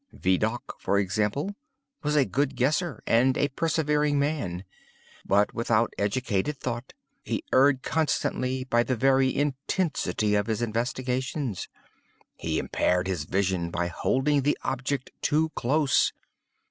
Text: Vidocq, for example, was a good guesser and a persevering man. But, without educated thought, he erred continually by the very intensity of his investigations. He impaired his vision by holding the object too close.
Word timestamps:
Vidocq, 0.13 0.73
for 0.79 0.97
example, 0.97 1.53
was 2.01 2.15
a 2.15 2.25
good 2.25 2.55
guesser 2.55 3.03
and 3.05 3.37
a 3.37 3.49
persevering 3.49 4.17
man. 4.17 4.63
But, 5.27 5.53
without 5.53 5.93
educated 5.95 6.57
thought, 6.57 6.93
he 7.23 7.43
erred 7.53 7.83
continually 7.83 8.63
by 8.63 8.81
the 8.81 8.95
very 8.95 9.31
intensity 9.35 10.33
of 10.33 10.47
his 10.47 10.63
investigations. 10.63 11.67
He 12.35 12.57
impaired 12.57 13.05
his 13.05 13.25
vision 13.25 13.69
by 13.69 13.89
holding 13.89 14.41
the 14.41 14.57
object 14.63 15.11
too 15.21 15.49
close. 15.49 16.11